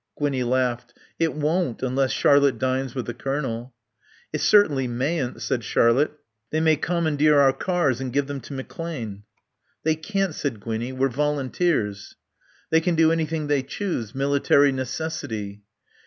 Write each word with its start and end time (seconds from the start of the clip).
Gwinnie 0.17 0.41
laughed. 0.43 0.95
"It 1.19 1.35
won't 1.35 1.83
unless 1.83 2.09
Charlotte 2.11 2.57
dines 2.57 2.95
with 2.95 3.05
the 3.05 3.13
Colonel." 3.13 3.75
"It 4.33 4.41
certainly 4.41 4.87
mayn't," 4.87 5.43
said 5.43 5.63
Charlotte. 5.63 6.13
"They 6.49 6.59
may 6.59 6.75
commandeer 6.75 7.39
our 7.39 7.53
cars 7.53 8.01
and 8.01 8.11
give 8.11 8.25
them 8.25 8.39
to 8.41 8.53
McClane." 8.55 9.21
"They 9.83 9.93
can't," 9.95 10.33
said 10.33 10.59
Gwinnie. 10.59 10.91
"We're 10.91 11.09
volunteers." 11.09 12.15
"They 12.71 12.81
can 12.81 12.95
do 12.95 13.11
anything 13.11 13.45
they 13.45 13.61
choose. 13.61 14.15
Military 14.15 14.71
necessity." 14.71 15.61